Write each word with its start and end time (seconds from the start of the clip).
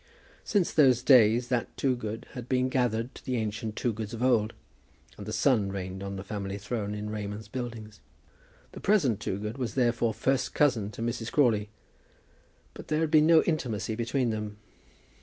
Since 0.43 0.73
those 0.73 1.03
days 1.03 1.49
that 1.49 1.77
Toogood 1.77 2.25
had 2.31 2.49
been 2.49 2.69
gathered 2.69 3.13
to 3.13 3.23
the 3.23 3.35
ancient 3.35 3.75
Toogoods 3.75 4.15
of 4.15 4.23
old, 4.23 4.55
and 5.15 5.27
the 5.27 5.31
son 5.31 5.71
reigned 5.71 6.01
on 6.01 6.15
the 6.15 6.23
family 6.23 6.57
throne 6.57 6.95
in 6.95 7.11
Raymond's 7.11 7.47
Buildings. 7.47 7.99
The 8.71 8.79
present 8.79 9.19
Toogood 9.19 9.59
was 9.59 9.75
therefore 9.75 10.15
first 10.15 10.55
cousin 10.55 10.89
to 10.93 11.03
Mrs. 11.03 11.31
Crawley. 11.31 11.69
But 12.73 12.87
there 12.87 13.01
had 13.01 13.11
been 13.11 13.27
no 13.27 13.43
intimacy 13.43 13.93
between 13.93 14.31
them. 14.31 14.57